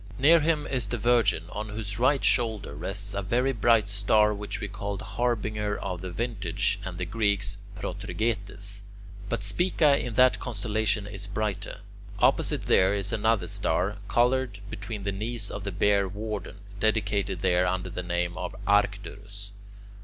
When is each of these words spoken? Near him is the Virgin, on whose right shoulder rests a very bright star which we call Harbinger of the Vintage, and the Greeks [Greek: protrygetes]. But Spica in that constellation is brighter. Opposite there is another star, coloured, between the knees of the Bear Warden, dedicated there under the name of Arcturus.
Near 0.17 0.39
him 0.39 0.65
is 0.65 0.87
the 0.87 0.97
Virgin, 0.97 1.43
on 1.51 1.69
whose 1.69 1.99
right 1.99 2.23
shoulder 2.23 2.73
rests 2.73 3.13
a 3.13 3.21
very 3.21 3.51
bright 3.51 3.87
star 3.87 4.33
which 4.33 4.59
we 4.59 4.67
call 4.67 4.97
Harbinger 4.97 5.77
of 5.77 6.01
the 6.01 6.09
Vintage, 6.09 6.79
and 6.83 6.97
the 6.97 7.05
Greeks 7.05 7.59
[Greek: 7.75 7.95
protrygetes]. 7.97 8.81
But 9.29 9.43
Spica 9.43 9.99
in 10.03 10.15
that 10.15 10.39
constellation 10.39 11.05
is 11.05 11.27
brighter. 11.27 11.81
Opposite 12.17 12.63
there 12.63 12.95
is 12.95 13.13
another 13.13 13.47
star, 13.47 13.97
coloured, 14.07 14.59
between 14.71 15.03
the 15.03 15.11
knees 15.11 15.51
of 15.51 15.65
the 15.65 15.71
Bear 15.71 16.07
Warden, 16.07 16.61
dedicated 16.79 17.43
there 17.43 17.67
under 17.67 17.91
the 17.91 18.01
name 18.01 18.35
of 18.39 18.55
Arcturus. 18.65 19.51